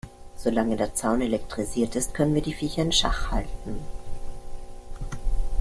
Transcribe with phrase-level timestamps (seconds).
[0.35, 3.79] Solange der Zaun elektrisiert ist, können wir die Viecher in Schach halten.